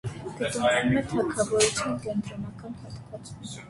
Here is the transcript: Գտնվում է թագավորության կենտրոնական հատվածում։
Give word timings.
Գտնվում 0.37 0.95
է 1.03 1.05
թագավորության 1.13 2.03
կենտրոնական 2.09 2.79
հատվածում։ 2.85 3.57